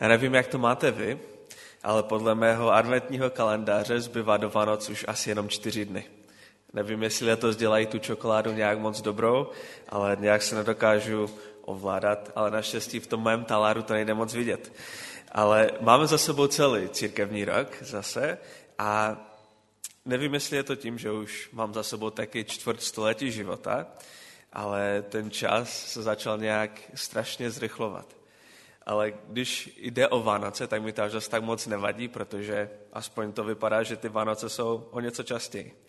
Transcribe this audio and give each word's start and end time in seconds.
Já 0.00 0.08
nevím, 0.08 0.34
jak 0.34 0.46
to 0.46 0.58
máte 0.58 0.90
vy, 0.90 1.18
ale 1.82 2.02
podle 2.02 2.34
mého 2.34 2.70
adventního 2.70 3.30
kalendáře 3.30 4.00
zbývá 4.00 4.36
do 4.36 4.50
Vánoc 4.50 4.88
už 4.88 5.04
asi 5.08 5.30
jenom 5.30 5.48
čtyři 5.48 5.84
dny. 5.84 6.04
Nevím, 6.72 7.02
jestli 7.02 7.26
letos 7.26 7.56
dělají 7.56 7.86
tu 7.86 7.98
čokoládu 7.98 8.52
nějak 8.52 8.78
moc 8.78 9.00
dobrou, 9.00 9.50
ale 9.88 10.16
nějak 10.20 10.42
se 10.42 10.54
nedokážu 10.54 11.30
ovládat, 11.62 12.32
ale 12.34 12.50
naštěstí 12.50 13.00
v 13.00 13.06
tom 13.06 13.22
mém 13.24 13.44
taláru 13.44 13.82
to 13.82 13.92
nejde 13.92 14.14
moc 14.14 14.34
vidět. 14.34 14.72
Ale 15.32 15.70
máme 15.80 16.06
za 16.06 16.18
sebou 16.18 16.46
celý 16.46 16.88
církevní 16.88 17.44
rok 17.44 17.76
zase 17.80 18.38
a 18.78 19.16
nevím, 20.04 20.34
jestli 20.34 20.56
je 20.56 20.62
to 20.62 20.76
tím, 20.76 20.98
že 20.98 21.12
už 21.12 21.48
mám 21.52 21.74
za 21.74 21.82
sebou 21.82 22.10
taky 22.10 22.44
čtvrt 22.44 22.82
století 22.82 23.30
života, 23.30 23.86
ale 24.52 25.04
ten 25.08 25.30
čas 25.30 25.86
se 25.92 26.02
začal 26.02 26.38
nějak 26.38 26.70
strašně 26.94 27.50
zrychlovat. 27.50 28.19
Ale 28.90 29.12
když 29.28 29.78
jde 29.80 30.08
o 30.08 30.22
Vánoce, 30.22 30.66
tak 30.66 30.82
mi 30.82 30.92
to 30.92 31.02
až 31.02 31.28
tak 31.28 31.42
moc 31.42 31.66
nevadí, 31.66 32.08
protože 32.08 32.70
aspoň 32.92 33.32
to 33.32 33.44
vypadá, 33.44 33.82
že 33.82 33.96
ty 33.96 34.08
Vánoce 34.08 34.48
jsou 34.48 34.88
o 34.90 35.00
něco 35.00 35.22
častěji. 35.22 35.84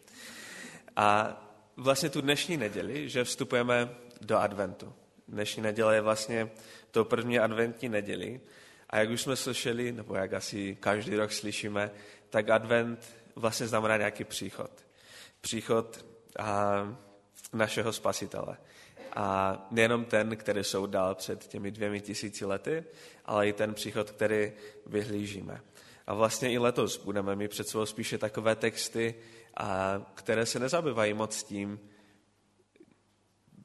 A 0.96 1.38
vlastně 1.78 2.10
tu 2.10 2.22
dnešní 2.22 2.58
neděli, 2.58 3.10
že 3.10 3.24
vstupujeme 3.24 3.90
do 4.22 4.38
adventu. 4.38 4.94
Dnešní 5.28 5.64
neděle 5.64 5.96
je 5.96 6.02
vlastně 6.02 6.52
to 6.92 7.06
první 7.06 7.40
adventní 7.40 7.90
neděli. 7.90 8.42
A 8.90 8.98
jak 8.98 9.10
už 9.10 9.22
jsme 9.22 9.36
slyšeli, 9.36 9.92
nebo 9.92 10.16
jak 10.16 10.34
asi 10.34 10.78
každý 10.80 11.16
rok 11.16 11.32
slyšíme, 11.32 11.92
tak 12.30 12.50
advent 12.50 13.16
vlastně 13.36 13.68
znamená 13.68 13.98
nějaký 13.98 14.24
příchod. 14.24 14.72
Příchod 15.42 16.06
a, 16.40 16.98
našeho 17.54 17.94
spasitele. 17.94 18.58
A 19.16 19.58
nejenom 19.72 20.06
ten, 20.06 20.38
který 20.38 20.64
jsou 20.64 20.86
dál 20.86 21.16
před 21.16 21.48
těmi 21.48 21.72
dvěmi 21.72 22.02
tisíci 22.02 22.46
lety, 22.46 22.84
ale 23.26 23.48
i 23.48 23.54
ten 23.54 23.74
příchod, 23.74 24.12
který 24.12 24.52
vyhlížíme. 24.86 25.62
A 26.08 26.14
vlastně 26.14 26.52
i 26.52 26.58
letos 26.58 26.98
budeme 26.98 27.36
mít 27.36 27.48
před 27.48 27.68
sebou 27.68 27.86
spíše 27.86 28.18
takové 28.18 28.56
texty, 28.56 29.16
a 29.58 30.02
které 30.14 30.46
se 30.46 30.60
nezabývají 30.60 31.14
moc 31.14 31.44
tím 31.44 31.80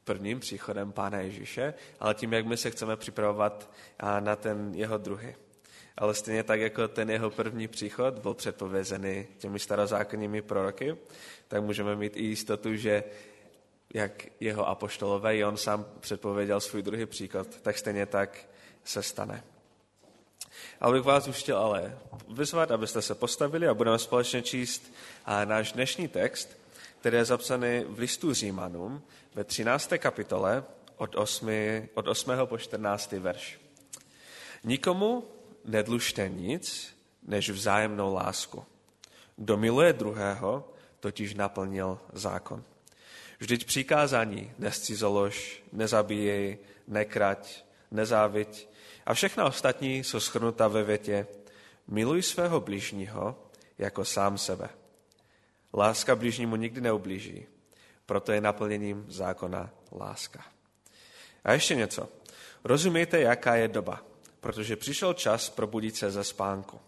prvním 0.04 0.40
příchodem 0.40 0.92
Pána 0.92 1.18
Ježíše, 1.18 1.74
ale 2.00 2.14
tím, 2.14 2.32
jak 2.32 2.46
my 2.46 2.56
se 2.56 2.70
chceme 2.70 2.96
připravovat 2.96 3.70
na 4.20 4.36
ten 4.36 4.74
jeho 4.74 4.98
druhý. 4.98 5.34
Ale 5.96 6.14
stejně 6.14 6.42
tak, 6.42 6.60
jako 6.60 6.88
ten 6.88 7.10
jeho 7.10 7.30
první 7.30 7.68
příchod 7.68 8.18
byl 8.18 8.34
předpovězený 8.34 9.26
těmi 9.38 9.58
starozákonními 9.58 10.42
proroky, 10.42 10.96
tak 11.48 11.62
můžeme 11.62 11.96
mít 11.96 12.16
i 12.16 12.22
jistotu, 12.22 12.74
že 12.74 13.04
jak 13.94 14.26
jeho 14.40 14.68
apoštolové, 14.68 15.36
i 15.36 15.44
on 15.44 15.56
sám 15.56 15.86
předpověděl 16.00 16.60
svůj 16.60 16.82
druhý 16.82 17.06
příchod, 17.06 17.60
tak 17.62 17.78
stejně 17.78 18.06
tak 18.06 18.48
se 18.84 19.02
stane. 19.02 19.44
Ale 20.80 20.92
bych 20.92 21.06
vás 21.06 21.28
už 21.28 21.36
chtěl 21.36 21.58
ale 21.58 21.98
vyzvat, 22.34 22.70
abyste 22.70 23.02
se 23.02 23.14
postavili 23.14 23.68
a 23.68 23.74
budeme 23.74 23.98
společně 23.98 24.42
číst 24.42 24.92
náš 25.44 25.72
dnešní 25.72 26.08
text, 26.08 26.58
který 27.00 27.16
je 27.16 27.24
zapsaný 27.24 27.84
v 27.88 27.98
listu 27.98 28.34
Římanům 28.34 29.02
ve 29.34 29.44
13. 29.44 29.92
kapitole 29.98 30.64
od 30.96 31.14
8, 31.14 31.48
od 31.94 32.08
8. 32.08 32.32
po 32.44 32.58
14. 32.58 33.12
verš. 33.12 33.60
Nikomu 34.64 35.24
nedlužte 35.64 36.28
nic, 36.28 36.96
než 37.22 37.50
vzájemnou 37.50 38.14
lásku. 38.14 38.64
Kdo 39.36 39.56
miluje 39.56 39.92
druhého, 39.92 40.68
totiž 41.00 41.34
naplnil 41.34 41.98
zákon. 42.12 42.64
Vždyť 43.38 43.64
přikázání 43.64 44.52
nescizolož, 44.58 45.62
nezabíjej, 45.72 46.58
nekrať, 46.88 47.64
nezáviť 47.90 48.68
a 49.06 49.14
všechna 49.14 49.44
ostatní 49.44 50.04
jsou 50.04 50.20
schrnuta 50.20 50.68
ve 50.68 50.82
větě 50.84 51.26
miluj 51.88 52.22
svého 52.22 52.60
blížního 52.60 53.42
jako 53.78 54.04
sám 54.04 54.38
sebe. 54.38 54.68
Láska 55.74 56.16
blížnímu 56.16 56.56
nikdy 56.56 56.80
neublíží, 56.80 57.46
proto 58.06 58.32
je 58.32 58.40
naplněním 58.40 59.04
zákona 59.08 59.70
láska. 59.92 60.44
A 61.44 61.52
ještě 61.52 61.74
něco. 61.74 62.08
Rozumíte, 62.64 63.20
jaká 63.20 63.56
je 63.56 63.68
doba, 63.68 64.00
protože 64.40 64.76
přišel 64.76 65.14
čas 65.14 65.50
probudit 65.50 65.96
se 65.96 66.10
ze 66.10 66.24
spánku. 66.24 66.80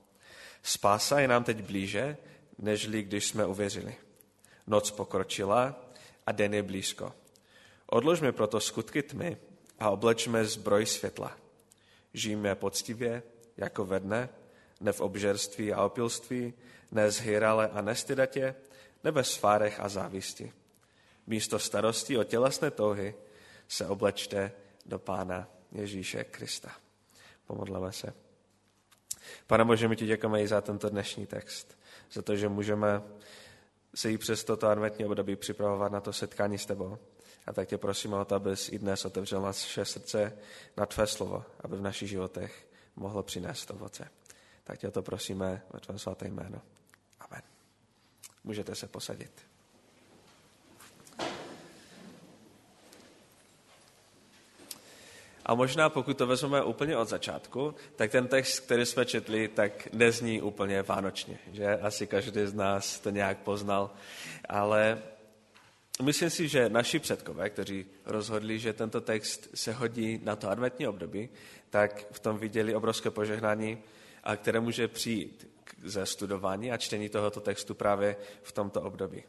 Spása 0.63 1.21
je 1.21 1.29
nám 1.29 1.45
teď 1.45 1.63
blíže, 1.63 2.17
nežli 2.59 3.03
když 3.03 3.27
jsme 3.27 3.47
uvěřili. 3.47 3.95
Noc 4.67 4.91
pokročila 4.91 5.77
a 6.29 6.33
den 6.33 6.55
je 6.55 6.63
blízko. 6.63 7.15
Odložme 7.87 8.33
proto 8.33 8.61
skutky 8.61 9.03
tmy 9.03 9.37
a 9.81 9.91
oblečme 9.91 10.45
zbroj 10.45 10.87
světla. 10.87 11.33
Žijeme 12.13 12.55
poctivě, 12.55 13.23
jako 13.57 13.85
ve 13.85 14.01
dne, 14.01 14.29
ne 14.81 14.93
v 14.93 15.01
obžerství 15.01 15.73
a 15.73 15.85
opilství, 15.85 16.55
ne 16.93 17.11
zhýrale 17.11 17.69
a 17.69 17.81
nestydatě, 17.81 18.55
ne 19.05 19.11
ve 19.11 19.25
svárech 19.25 19.81
a 19.81 19.89
závisti. 19.89 20.53
Místo 21.27 21.59
starosti 21.59 22.19
o 22.19 22.25
tělesné 22.25 22.71
touhy 22.71 23.15
se 23.69 23.87
oblečte 23.87 24.53
do 24.87 24.99
Pána 24.99 25.49
Ježíše 25.73 26.25
Krista. 26.25 26.77
Pomodleme 27.47 27.93
se. 27.93 28.15
Pane 29.47 29.65
Bože, 29.65 29.89
my 29.89 29.97
ti 29.97 30.07
děkujeme 30.07 30.43
i 30.43 30.49
za 30.49 30.61
tento 30.61 30.89
dnešní 30.89 31.27
text, 31.27 31.79
za 32.13 32.23
to, 32.23 32.37
že 32.37 32.49
můžeme 32.49 33.03
se 33.99 34.13
i 34.13 34.19
přes 34.19 34.45
toto 34.45 34.67
adventní 34.67 35.05
období 35.05 35.37
připravovat 35.37 35.93
na 35.93 36.01
to 36.01 36.13
setkání 36.13 36.59
s 36.59 36.67
tebou. 36.67 36.99
A 37.47 37.53
tak 37.53 37.69
tě 37.69 37.79
prosím 37.79 38.13
o 38.13 38.25
to, 38.25 38.35
abys 38.35 38.69
i 38.69 38.79
dnes 38.79 39.05
otevřel 39.05 39.43
naše 39.43 39.85
srdce 39.85 40.39
na 40.77 40.87
tvé 40.87 41.07
slovo, 41.07 41.45
aby 41.61 41.77
v 41.77 41.81
našich 41.81 42.09
životech 42.09 42.69
mohlo 42.97 43.23
přinést 43.23 43.71
ovoce. 43.71 44.11
Tak 44.65 44.79
tě 44.79 44.89
o 44.89 44.91
to 44.91 45.03
prosíme 45.03 45.63
ve 45.73 45.81
tvém 45.81 45.99
svaté 45.99 46.29
jméno. 46.29 46.63
Amen. 47.21 47.43
Můžete 48.45 48.75
se 48.75 48.89
posadit. 48.89 49.48
A 55.49 55.55
možná 55.55 55.89
pokud 55.89 56.19
to 56.19 56.27
vezmeme 56.27 56.63
úplně 56.63 56.97
od 56.97 57.09
začátku, 57.09 57.75
tak 57.97 58.11
ten 58.11 58.29
text, 58.29 58.61
který 58.61 58.87
jsme 58.87 59.05
četli, 59.05 59.49
tak 59.49 59.89
nezní 59.93 60.43
úplně 60.43 60.83
vánočně, 60.83 61.39
že? 61.53 61.79
Asi 61.79 62.07
každý 62.07 62.47
z 62.47 62.55
nás 62.55 63.01
to 63.01 63.11
nějak 63.11 63.39
poznal, 63.39 63.91
ale 64.49 65.03
myslím 66.03 66.31
si, 66.31 66.49
že 66.49 66.69
naši 66.69 66.99
předkové, 66.99 67.51
kteří 67.51 67.87
rozhodli, 68.07 68.59
že 68.59 68.73
tento 68.73 69.01
text 69.01 69.49
se 69.55 69.73
hodí 69.73 70.21
na 70.25 70.37
to 70.37 70.51
adventní 70.51 70.89
období, 70.89 71.29
tak 71.71 72.07
v 72.13 72.21
tom 72.21 72.39
viděli 72.39 72.75
obrovské 72.75 73.11
požehnání, 73.11 73.79
a 74.25 74.37
které 74.37 74.61
může 74.61 74.89
přijít 74.89 75.49
ze 75.85 76.07
studování 76.07 76.73
a 76.73 76.77
čtení 76.77 77.09
tohoto 77.09 77.41
textu 77.41 77.75
právě 77.75 78.17
v 78.43 78.53
tomto 78.53 78.83
období. 78.83 79.23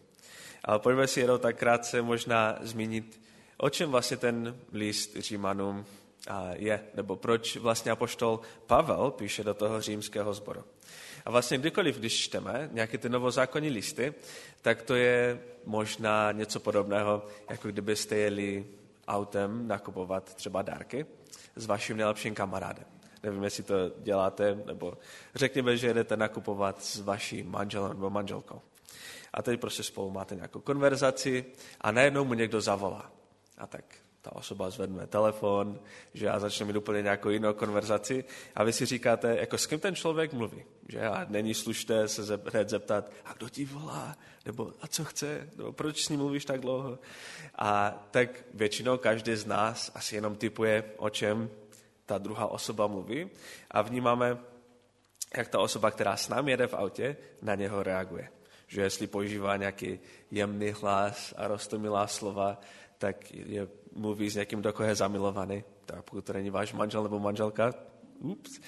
Ale 0.63 0.79
pojďme 0.79 1.07
si 1.07 1.19
jenom 1.19 1.39
tak 1.39 1.57
krátce 1.57 2.01
možná 2.01 2.59
zmínit, 2.61 3.21
o 3.57 3.69
čem 3.69 3.89
vlastně 3.89 4.17
ten 4.17 4.57
list 4.71 5.17
Římanům 5.17 5.85
je, 6.53 6.83
nebo 6.95 7.15
proč 7.15 7.57
vlastně 7.57 7.91
apoštol 7.91 8.39
Pavel 8.65 9.11
píše 9.11 9.43
do 9.43 9.53
toho 9.53 9.81
římského 9.81 10.33
sboru. 10.33 10.63
A 11.25 11.31
vlastně 11.31 11.57
kdykoliv, 11.57 11.99
když 11.99 12.19
čteme 12.19 12.69
nějaké 12.71 12.97
ty 12.97 13.09
novozákonní 13.09 13.69
listy, 13.69 14.13
tak 14.61 14.81
to 14.81 14.95
je 14.95 15.39
možná 15.65 16.31
něco 16.31 16.59
podobného, 16.59 17.25
jako 17.49 17.67
kdybyste 17.67 18.15
jeli 18.15 18.65
autem 19.07 19.67
nakupovat 19.67 20.35
třeba 20.35 20.61
dárky 20.61 21.05
s 21.55 21.65
vaším 21.65 21.97
nejlepším 21.97 22.35
kamarádem. 22.35 22.85
Nevím, 23.23 23.43
jestli 23.43 23.63
to 23.63 23.73
děláte, 23.97 24.55
nebo 24.65 24.97
řekněme, 25.35 25.77
že 25.77 25.87
jedete 25.87 26.17
nakupovat 26.17 26.83
s 26.83 26.99
vaší 26.99 27.43
manželem 27.43 27.89
nebo 27.89 28.09
manželkou. 28.09 28.61
A 29.33 29.41
teď 29.41 29.59
prostě 29.59 29.83
spolu 29.83 30.11
máte 30.11 30.35
nějakou 30.35 30.59
konverzaci 30.59 31.45
a 31.81 31.91
najednou 31.91 32.25
mu 32.25 32.33
někdo 32.33 32.61
zavolá. 32.61 33.11
A 33.57 33.67
tak 33.67 33.85
ta 34.21 34.35
osoba 34.35 34.69
zvedne 34.69 35.07
telefon, 35.07 35.79
že 36.13 36.25
já 36.25 36.39
začne 36.39 36.65
mít 36.65 36.75
úplně 36.75 37.01
nějakou 37.01 37.29
jinou 37.29 37.53
konverzaci 37.53 38.25
a 38.55 38.63
vy 38.63 38.73
si 38.73 38.85
říkáte, 38.85 39.37
jako 39.39 39.57
s 39.57 39.65
kým 39.65 39.79
ten 39.79 39.95
člověk 39.95 40.33
mluví. 40.33 40.63
Že 40.87 41.01
a 41.01 41.25
není 41.29 41.53
slušné 41.53 42.07
se 42.07 42.39
hned 42.51 42.69
zeptat, 42.69 43.11
a 43.25 43.33
kdo 43.33 43.49
ti 43.49 43.65
volá, 43.65 44.17
nebo 44.45 44.73
a 44.81 44.87
co 44.87 45.05
chce, 45.05 45.49
nebo 45.57 45.71
proč 45.71 46.03
s 46.03 46.09
ním 46.09 46.19
mluvíš 46.19 46.45
tak 46.45 46.61
dlouho. 46.61 46.99
A 47.55 47.91
tak 48.11 48.29
většinou 48.53 48.97
každý 48.97 49.35
z 49.35 49.45
nás 49.45 49.91
asi 49.95 50.15
jenom 50.15 50.35
typuje, 50.35 50.83
o 50.97 51.09
čem 51.09 51.49
ta 52.05 52.17
druhá 52.17 52.47
osoba 52.47 52.87
mluví 52.87 53.29
a 53.71 53.81
vnímáme, 53.81 54.37
jak 55.37 55.47
ta 55.47 55.59
osoba, 55.59 55.91
která 55.91 56.17
s 56.17 56.29
námi 56.29 56.51
jede 56.51 56.67
v 56.67 56.73
autě, 56.73 57.17
na 57.41 57.55
něho 57.55 57.83
reaguje. 57.83 58.29
Že 58.67 58.81
jestli 58.81 59.07
používá 59.07 59.57
nějaký 59.57 59.99
jemný 60.31 60.69
hlas 60.71 61.33
a 61.37 61.47
rostomilá 61.47 62.07
slova, 62.07 62.59
tak 62.97 63.31
je, 63.31 63.67
mluví 63.95 64.29
s 64.29 64.35
někým, 64.35 64.61
do 64.61 64.73
koho 64.73 64.89
je 64.89 64.95
zamilovaný. 64.95 65.63
Tak 65.85 66.03
pokud 66.03 66.25
to 66.25 66.33
není 66.33 66.49
váš 66.49 66.73
manžel 66.73 67.03
nebo 67.03 67.19
manželka, 67.19 67.73
ups. 68.19 68.59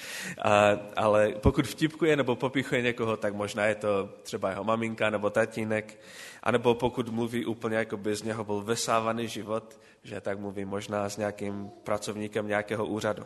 A, 0.42 0.70
ale 0.96 1.34
pokud 1.38 1.68
vtipkuje 1.68 2.16
nebo 2.16 2.36
popichuje 2.36 2.82
někoho, 2.82 3.18
tak 3.18 3.34
možná 3.34 3.66
je 3.66 3.76
to 3.76 4.10
třeba 4.24 4.50
jeho 4.50 4.64
maminka 4.64 5.10
nebo 5.10 5.30
tatínek, 5.30 6.00
anebo 6.44 6.76
pokud 6.76 7.10
mluví 7.10 7.46
úplně, 7.46 7.78
jako 7.78 7.98
by 7.98 8.16
z 8.16 8.24
něho 8.24 8.44
byl 8.44 8.62
vysávaný 8.62 9.28
život, 9.28 9.80
že 10.04 10.22
tak 10.22 10.40
mluví 10.40 10.66
možná 10.66 11.10
s 11.10 11.18
nějakým 11.18 11.70
pracovníkem 11.84 12.48
nějakého 12.48 12.86
úřadu. 12.86 13.24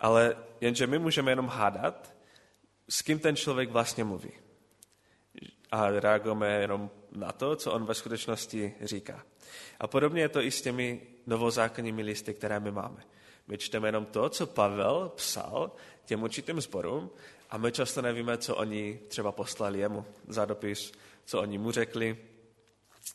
Ale 0.00 0.36
jenže 0.60 0.86
my 0.86 0.98
můžeme 0.98 1.32
jenom 1.32 1.48
hádat, 1.48 2.14
s 2.88 3.02
kým 3.02 3.18
ten 3.18 3.36
člověk 3.36 3.70
vlastně 3.70 4.04
mluví. 4.04 4.32
A 5.70 5.90
reagujeme 5.90 6.48
jenom 6.60 6.90
na 7.14 7.32
to, 7.32 7.56
co 7.56 7.72
on 7.72 7.84
ve 7.84 7.94
skutečnosti 7.94 8.74
říká. 8.80 9.24
A 9.80 9.86
podobně 9.86 10.22
je 10.22 10.28
to 10.28 10.42
i 10.42 10.50
s 10.50 10.62
těmi 10.62 11.00
novozákonními 11.26 12.02
listy, 12.02 12.34
které 12.34 12.60
my 12.60 12.70
máme. 12.70 13.04
My 13.46 13.58
čteme 13.58 13.88
jenom 13.88 14.06
to, 14.06 14.28
co 14.28 14.46
Pavel 14.46 15.12
psal 15.16 15.72
těm 16.04 16.22
určitým 16.22 16.60
sborům 16.60 17.10
a 17.50 17.58
my 17.58 17.72
často 17.72 18.02
nevíme, 18.02 18.38
co 18.38 18.56
oni 18.56 19.00
třeba 19.08 19.32
poslali 19.32 19.78
jemu 19.78 20.04
za 20.28 20.44
dopis, 20.44 20.92
co 21.24 21.40
oni 21.40 21.58
mu 21.58 21.70
řekli. 21.70 22.18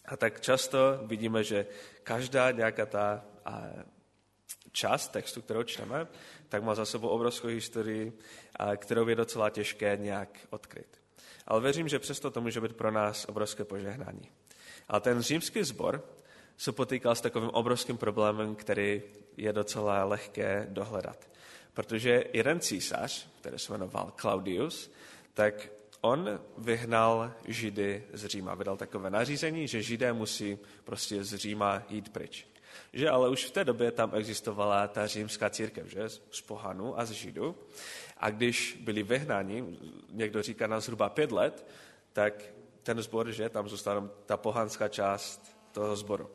A 0.06 0.18
tak 0.18 0.42
často 0.42 0.78
vidíme, 1.06 1.44
že 1.44 1.66
každá 2.04 2.52
nějaká 2.52 2.86
ta 2.86 3.26
část 4.72 5.08
textu, 5.08 5.42
kterou 5.42 5.64
čteme, 5.64 6.08
tak 6.50 6.64
má 6.64 6.76
za 6.76 6.86
sebou 6.86 7.08
obrovskou 7.08 7.48
historii, 7.48 8.18
kterou 8.78 9.08
je 9.08 9.16
docela 9.16 9.50
těžké 9.50 9.98
nějak 9.98 10.40
odkryt. 10.50 11.02
Ale 11.50 11.62
věřím, 11.62 11.88
že 11.88 12.00
přesto 12.00 12.32
to 12.32 12.42
může 12.42 12.62
být 12.62 12.76
pro 12.76 12.92
nás 12.92 13.26
obrovské 13.30 13.64
požehnání. 13.64 14.30
A 14.88 15.00
ten 15.00 15.22
římský 15.22 15.64
sbor 15.64 16.04
se 16.58 16.72
potýkal 16.72 17.16
s 17.16 17.22
takovým 17.22 17.50
obrovským 17.50 17.98
problémem, 17.98 18.56
který 18.56 19.02
je 19.38 19.54
docela 19.54 20.04
lehké 20.04 20.68
dohledat. 20.70 21.30
Protože 21.74 22.24
jeden 22.34 22.60
císař, 22.60 23.28
který 23.42 23.60
se 23.60 23.74
jmenoval 23.74 24.14
Claudius, 24.22 24.92
tak 25.34 25.70
on 26.02 26.40
vyhnal 26.58 27.34
Židy 27.48 28.04
z 28.14 28.26
Říma. 28.26 28.56
Vydal 28.56 28.78
takové 28.78 29.10
nařízení, 29.10 29.68
že 29.68 29.82
Židé 29.82 30.14
musí 30.14 30.58
prostě 30.84 31.24
z 31.24 31.36
Říma 31.36 31.84
jít 31.90 32.10
pryč. 32.10 32.48
Že 32.94 33.10
ale 33.10 33.30
už 33.30 33.46
v 33.46 33.52
té 33.52 33.64
době 33.64 33.92
tam 33.92 34.16
existovala 34.16 34.88
ta 34.88 35.08
římská 35.08 35.50
církev, 35.50 35.88
že? 35.88 36.10
Z 36.10 36.42
pohanu 36.42 37.00
a 37.00 37.06
z 37.06 37.12
Židu. 37.12 37.56
A 38.18 38.30
když 38.30 38.78
byli 38.82 39.04
vyhnáni, 39.04 39.78
někdo 40.10 40.42
říká 40.44 40.68
na 40.68 40.80
zhruba 40.80 41.10
pět 41.10 41.32
let, 41.32 41.66
tak 42.14 42.34
ten 42.84 43.02
zbor, 43.02 43.32
že 43.32 43.50
tam 43.50 43.70
zůstala 43.70 44.10
ta 44.26 44.38
pohanská 44.38 44.88
část 44.88 45.56
toho 45.72 45.96
zboru. 45.96 46.30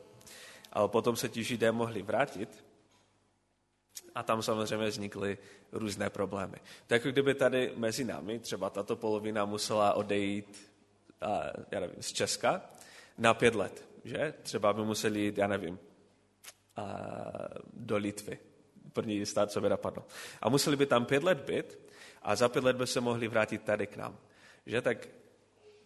Ale 0.73 0.87
potom 0.87 1.15
se 1.15 1.29
ti 1.29 1.43
židé 1.43 1.71
mohli 1.71 2.01
vrátit 2.01 2.65
a 4.15 4.23
tam 4.23 4.43
samozřejmě 4.43 4.87
vznikly 4.87 5.37
různé 5.71 6.09
problémy. 6.09 6.57
Tak 6.87 7.05
jako 7.05 7.11
kdyby 7.11 7.35
tady 7.35 7.73
mezi 7.75 8.03
námi 8.03 8.39
třeba 8.39 8.69
tato 8.69 8.95
polovina 8.95 9.45
musela 9.45 9.93
odejít 9.93 10.75
já 11.71 11.79
nevím, 11.79 12.01
z 12.01 12.13
Česka 12.13 12.61
na 13.17 13.33
pět 13.33 13.55
let. 13.55 13.87
Že? 14.03 14.33
Třeba 14.43 14.73
by 14.73 14.81
museli 14.81 15.19
jít, 15.19 15.37
já 15.37 15.47
nevím, 15.47 15.79
do 17.73 17.97
Litvy. 17.97 18.39
První 18.93 19.25
stát, 19.25 19.51
co 19.51 19.61
by 19.61 19.69
napadlo. 19.69 20.05
A 20.41 20.49
museli 20.49 20.75
by 20.75 20.85
tam 20.85 21.05
pět 21.05 21.23
let 21.23 21.41
být 21.41 21.79
a 22.21 22.35
za 22.35 22.49
pět 22.49 22.63
let 22.63 22.75
by 22.75 22.87
se 22.87 23.01
mohli 23.01 23.27
vrátit 23.27 23.63
tady 23.63 23.87
k 23.87 23.97
nám. 23.97 24.17
Že? 24.65 24.81
Tak 24.81 25.07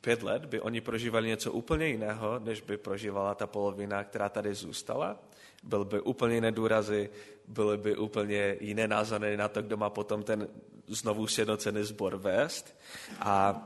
pět 0.02 0.24
let 0.24 0.46
by 0.46 0.62
oni 0.62 0.82
prožívali 0.82 1.28
něco 1.28 1.52
úplně 1.52 1.88
jiného, 1.88 2.40
než 2.40 2.62
by 2.62 2.78
prožívala 2.78 3.36
ta 3.36 3.48
polovina, 3.48 4.04
která 4.04 4.30
tady 4.30 4.54
zůstala. 4.54 5.20
Byl 5.64 5.86
by 5.86 6.02
úplně 6.02 6.36
jiné 6.36 6.52
důrazy, 6.52 7.10
byly 7.48 7.78
by 7.78 7.98
úplně 7.98 8.56
jiné 8.60 8.88
názory 8.88 9.38
na 9.38 9.48
to, 9.48 9.62
kdo 9.62 9.78
má 9.78 9.90
potom 9.90 10.24
ten 10.24 10.48
znovu 10.88 11.28
sjednocený 11.28 11.84
sbor 11.84 12.18
vést. 12.18 12.76
A 13.20 13.66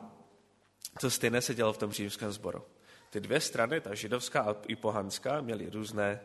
to 1.02 1.10
stejné 1.10 1.42
se 1.42 1.54
dělo 1.54 1.74
v 1.74 1.78
tom 1.78 1.92
římském 1.92 2.32
sboru. 2.32 2.62
Ty 3.10 3.20
dvě 3.20 3.40
strany, 3.40 3.82
ta 3.82 3.96
židovská 3.96 4.42
a 4.42 4.56
i 4.68 4.76
pohanská, 4.76 5.42
měly 5.42 5.70
různé, 5.70 6.22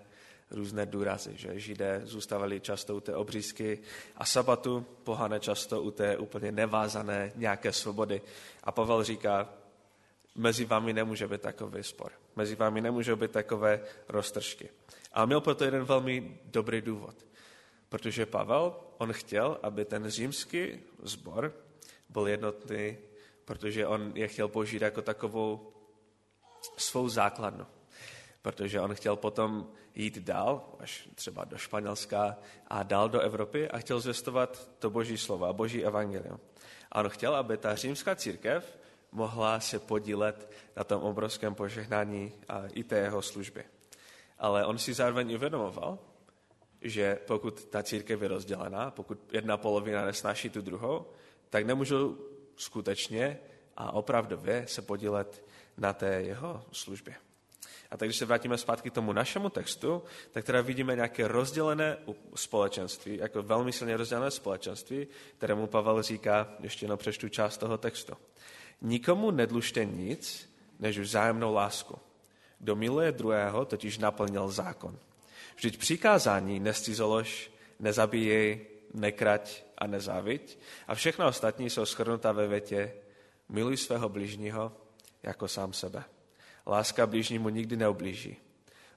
různé 0.50 0.86
důrazy. 0.86 1.32
Že? 1.36 1.60
Židé 1.60 2.00
zůstávali 2.04 2.60
často 2.60 2.96
u 2.96 3.00
té 3.00 3.14
obřízky 3.14 3.78
a 4.16 4.24
sabatu, 4.24 4.86
pohané 5.04 5.40
často 5.40 5.82
u 5.82 5.90
té 5.90 6.16
úplně 6.16 6.52
nevázané 6.52 7.32
nějaké 7.34 7.72
svobody. 7.72 8.22
A 8.64 8.72
Pavel 8.72 9.04
říká, 9.04 9.48
mezi 10.34 10.64
vámi 10.64 10.92
nemůže 10.92 11.28
být 11.28 11.40
takový 11.40 11.82
spor. 11.82 12.12
Mezi 12.36 12.54
vámi 12.54 12.80
nemůžou 12.80 13.16
být 13.16 13.30
takové 13.30 13.80
roztržky. 14.08 14.68
A 15.12 15.26
měl 15.26 15.40
proto 15.40 15.64
jeden 15.64 15.84
velmi 15.84 16.38
dobrý 16.44 16.80
důvod. 16.80 17.26
Protože 17.88 18.26
Pavel, 18.26 18.76
on 18.98 19.12
chtěl, 19.12 19.58
aby 19.62 19.84
ten 19.84 20.08
římský 20.08 20.80
sbor 21.02 21.52
byl 22.08 22.26
jednotný, 22.26 22.98
protože 23.44 23.86
on 23.86 24.12
je 24.14 24.28
chtěl 24.28 24.48
použít 24.48 24.82
jako 24.82 25.02
takovou 25.02 25.72
svou 26.76 27.08
základnu. 27.08 27.66
Protože 28.42 28.80
on 28.80 28.94
chtěl 28.94 29.16
potom 29.16 29.70
jít 29.94 30.18
dál, 30.18 30.76
až 30.78 31.08
třeba 31.14 31.44
do 31.44 31.58
Španělska 31.58 32.36
a 32.66 32.82
dál 32.82 33.08
do 33.08 33.20
Evropy 33.20 33.68
a 33.68 33.78
chtěl 33.78 34.00
zvěstovat 34.00 34.70
to 34.78 34.90
boží 34.90 35.18
slovo 35.18 35.46
a 35.46 35.52
boží 35.52 35.84
evangelium. 35.84 36.40
A 36.92 37.00
on 37.00 37.08
chtěl, 37.08 37.36
aby 37.36 37.56
ta 37.56 37.74
římská 37.74 38.16
církev 38.16 38.78
mohla 39.12 39.60
se 39.60 39.78
podílet 39.78 40.52
na 40.76 40.84
tom 40.84 41.02
obrovském 41.02 41.54
požehnání 41.54 42.32
a 42.48 42.62
i 42.72 42.84
té 42.84 42.98
jeho 42.98 43.22
služby. 43.22 43.64
Ale 44.38 44.66
on 44.66 44.78
si 44.78 44.94
zároveň 44.94 45.34
uvědomoval, 45.34 45.98
že 46.80 47.18
pokud 47.26 47.64
ta 47.64 47.82
církev 47.82 48.22
je 48.22 48.28
rozdělená, 48.28 48.90
pokud 48.90 49.32
jedna 49.32 49.56
polovina 49.56 50.04
nesnáší 50.04 50.50
tu 50.50 50.60
druhou, 50.60 51.06
tak 51.50 51.66
nemůžou 51.66 52.18
skutečně 52.56 53.38
a 53.76 53.92
opravdově 53.92 54.66
se 54.66 54.82
podílet 54.82 55.44
na 55.76 55.92
té 55.92 56.06
jeho 56.06 56.64
službě. 56.72 57.14
A 57.90 57.96
tak 57.96 58.08
když 58.08 58.16
se 58.16 58.24
vrátíme 58.24 58.58
zpátky 58.58 58.90
k 58.90 58.94
tomu 58.94 59.12
našemu 59.12 59.50
textu, 59.50 60.02
tak 60.32 60.44
teda 60.44 60.60
vidíme 60.60 60.94
nějaké 60.94 61.28
rozdělené 61.28 61.96
společenství, 62.34 63.16
jako 63.16 63.42
velmi 63.42 63.72
silně 63.72 63.96
rozdělené 63.96 64.30
společenství, 64.30 65.06
kterému 65.36 65.66
Pavel 65.66 66.02
říká, 66.02 66.48
ještě 66.60 66.84
jenom 66.84 66.98
přečtu 66.98 67.28
část 67.28 67.58
toho 67.58 67.78
textu. 67.78 68.16
Nikomu 68.80 69.30
nedlužte 69.30 69.84
nic, 69.84 70.50
než 70.78 70.98
vzájemnou 70.98 71.54
lásku. 71.54 71.98
Kdo 72.58 72.76
miluje 72.76 73.12
druhého, 73.12 73.64
totiž 73.64 73.98
naplnil 73.98 74.48
zákon. 74.48 74.98
Vždyť 75.56 75.78
přikázání 75.78 76.60
nescizolož, 76.60 77.50
nezabíjej, 77.80 78.66
nekrať 78.94 79.62
a 79.78 79.86
nezáviť 79.86 80.58
a 80.88 80.94
všechno 80.94 81.28
ostatní 81.28 81.70
jsou 81.70 81.86
schrnutá 81.86 82.32
ve 82.32 82.48
větě 82.48 82.92
miluj 83.48 83.76
svého 83.76 84.08
bližního 84.08 84.72
jako 85.22 85.48
sám 85.48 85.72
sebe. 85.72 86.04
Láska 86.68 87.06
bližnímu 87.06 87.48
nikdy 87.48 87.76
neublíží, 87.76 88.36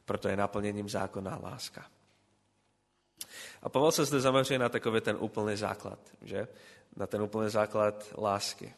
proto 0.06 0.28
je 0.28 0.38
naplněním 0.38 0.90
zákona 0.90 1.40
láska. 1.44 1.86
A 3.62 3.70
Pavel 3.70 3.92
se 3.92 4.06
zde 4.06 4.20
zaměřuje 4.20 4.60
na 4.60 4.70
takový 4.70 5.02
ten 5.02 5.18
úplný 5.20 5.58
základ, 5.58 6.00
že? 6.22 6.48
Na 6.96 7.08
ten 7.08 7.22
úplný 7.22 7.50
základ 7.50 8.14
lásky. 8.18 8.74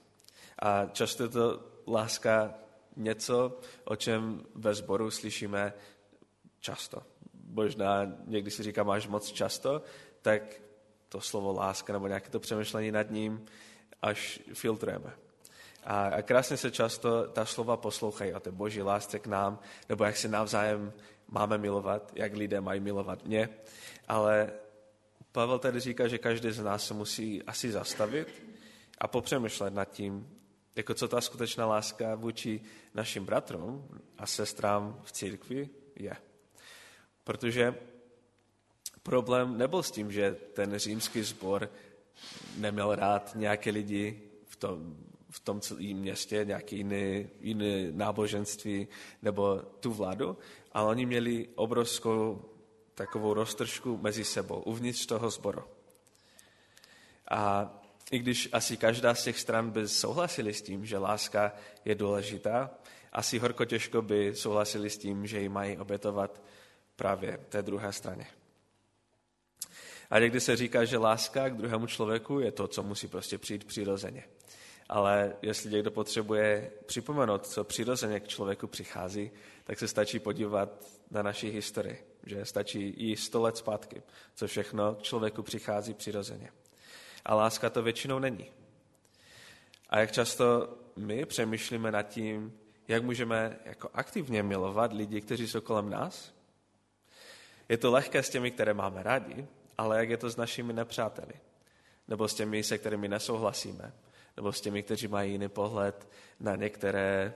A 0.60 0.86
často 0.86 1.24
je 1.24 1.30
to 1.30 1.64
láska 1.88 2.54
něco, 2.96 3.60
o 3.84 3.96
čem 3.96 4.46
ve 4.56 4.74
sboru 4.74 5.12
slyšíme 5.12 5.74
často. 6.60 7.04
Možná 7.48 8.06
někdy 8.26 8.52
si 8.52 8.64
říká, 8.64 8.84
máš 8.84 9.08
moc 9.08 9.32
často, 9.32 9.82
tak 10.22 10.62
to 11.10 11.22
slovo 11.22 11.54
láska 11.54 11.94
nebo 11.94 12.08
nějaké 12.08 12.30
to 12.30 12.40
přemýšlení 12.40 12.92
nad 12.92 13.12
ním 13.12 13.46
až 14.02 14.40
filtrujeme. 14.54 15.23
A, 15.86 16.22
krásně 16.22 16.58
se 16.58 16.72
často 16.72 17.28
ta 17.28 17.46
slova 17.46 17.78
poslouchají 17.78 18.34
o 18.34 18.40
té 18.40 18.52
boží 18.52 18.82
lásce 18.82 19.20
k 19.20 19.28
nám, 19.28 19.60
nebo 19.90 20.04
jak 20.04 20.18
se 20.18 20.28
navzájem 20.28 20.94
máme 21.28 21.58
milovat, 21.58 22.12
jak 22.16 22.34
lidé 22.34 22.62
mají 22.62 22.80
milovat 22.80 23.26
mě. 23.26 23.50
Ale 24.08 24.52
Pavel 25.32 25.60
tady 25.60 25.80
říká, 25.80 26.08
že 26.08 26.18
každý 26.18 26.52
z 26.52 26.64
nás 26.64 26.88
se 26.88 26.94
musí 26.94 27.44
asi 27.44 27.72
zastavit 27.72 28.44
a 28.98 29.08
popřemýšlet 29.08 29.74
nad 29.74 29.86
tím, 29.86 30.30
jako 30.76 30.94
co 30.94 31.08
ta 31.08 31.22
skutečná 31.22 31.66
láska 31.66 32.16
vůči 32.16 32.62
našim 32.94 33.26
bratrům 33.26 33.88
a 34.18 34.26
sestrám 34.26 35.02
v 35.04 35.12
církvi 35.12 35.70
je. 35.96 36.16
Protože 37.24 37.76
problém 39.04 39.58
nebyl 39.58 39.84
s 39.84 39.92
tím, 39.92 40.12
že 40.12 40.32
ten 40.54 40.78
římský 40.78 41.24
sbor 41.24 41.70
neměl 42.58 42.96
rád 42.96 43.32
nějaké 43.36 43.70
lidi 43.70 44.22
v 44.46 44.56
tom, 44.56 44.98
v 45.34 45.40
tom 45.40 45.62
celém 45.62 45.98
městě, 45.98 46.46
nějaké 46.46 46.76
jiné, 46.76 47.30
jiné 47.40 47.92
náboženství 47.92 48.88
nebo 49.22 49.58
tu 49.80 49.94
vládu, 49.94 50.38
ale 50.72 50.90
oni 50.90 51.06
měli 51.06 51.48
obrovskou 51.56 52.46
takovou 52.96 53.34
roztržku 53.34 53.98
mezi 53.98 54.24
sebou, 54.24 54.62
uvnitř 54.62 55.06
toho 55.06 55.30
sboru. 55.30 55.64
A 57.32 57.74
i 58.12 58.20
když 58.20 58.50
asi 58.52 58.78
každá 58.78 59.16
z 59.16 59.24
těch 59.24 59.40
stran 59.40 59.72
by 59.72 59.88
souhlasili 59.88 60.54
s 60.54 60.62
tím, 60.62 60.86
že 60.86 60.98
láska 60.98 61.52
je 61.86 61.96
důležitá, 61.96 62.70
asi 63.14 63.40
horko 63.40 63.66
těžko 63.66 64.02
by 64.02 64.36
souhlasili 64.36 64.90
s 64.90 64.98
tím, 64.98 65.28
že 65.28 65.40
ji 65.40 65.50
mají 65.50 65.78
obětovat 65.78 66.42
právě 66.96 67.38
té 67.50 67.62
druhé 67.62 67.94
straně. 67.94 68.28
A 70.10 70.20
někdy 70.20 70.40
se 70.40 70.56
říká, 70.56 70.86
že 70.86 70.98
láska 70.98 71.50
k 71.50 71.58
druhému 71.58 71.88
člověku 71.88 72.40
je 72.40 72.52
to, 72.52 72.68
co 72.68 72.84
musí 72.84 73.08
prostě 73.08 73.38
přijít 73.38 73.64
přirozeně. 73.64 74.24
Ale 74.94 75.36
jestli 75.42 75.72
někdo 75.72 75.92
potřebuje 75.92 76.72
připomenout, 76.86 77.48
co 77.48 77.64
přirozeně 77.64 78.20
k 78.20 78.28
člověku 78.28 78.68
přichází, 78.68 79.32
tak 79.64 79.80
se 79.80 79.88
stačí 79.88 80.20
podívat 80.20 80.70
na 81.12 81.22
naší 81.22 81.50
historii, 81.50 82.06
že 82.26 82.46
stačí 82.46 82.90
i 82.90 83.18
sto 83.18 83.42
let 83.42 83.58
zpátky, 83.58 84.04
co 84.36 84.48
všechno 84.48 84.96
k 84.96 85.02
člověku 85.02 85.44
přichází 85.44 85.94
přirozeně. 85.94 86.52
A 87.26 87.36
láska 87.36 87.70
to 87.70 87.82
většinou 87.82 88.20
není. 88.20 88.52
A 89.90 90.00
jak 90.00 90.12
často 90.12 90.78
my 90.96 91.26
přemýšlíme 91.26 91.92
nad 91.92 92.04
tím, 92.04 92.54
jak 92.88 93.04
můžeme 93.04 93.60
jako 93.66 93.90
aktivně 93.94 94.44
milovat 94.44 94.94
lidi, 94.94 95.22
kteří 95.22 95.48
jsou 95.48 95.62
kolem 95.62 95.90
nás? 95.90 96.34
Je 97.70 97.78
to 97.78 97.92
lehké 97.92 98.24
s 98.24 98.30
těmi, 98.30 98.52
které 98.52 98.74
máme 98.74 99.04
rádi, 99.04 99.48
ale 99.78 99.98
jak 99.98 100.10
je 100.10 100.18
to 100.18 100.30
s 100.30 100.38
našimi 100.38 100.74
nepřáteli? 100.74 101.34
Nebo 102.08 102.28
s 102.28 102.34
těmi, 102.34 102.64
se 102.64 102.78
kterými 102.78 103.08
nesouhlasíme? 103.08 103.94
Nebo 104.38 104.54
s 104.54 104.62
těmi, 104.62 104.84
kteří 104.84 105.08
mají 105.08 105.32
jiný 105.32 105.50
pohled 105.50 106.10
na 106.40 106.56
některé, 106.56 107.34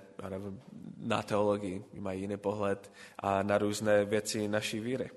na 0.97 1.23
teologii, 1.23 1.85
mají 1.93 2.21
jiný 2.21 2.37
pohled 2.37 2.91
a 3.19 3.43
na 3.43 3.57
různé 3.57 4.05
věci 4.05 4.47
naší 4.47 4.79
víry. 4.79 5.09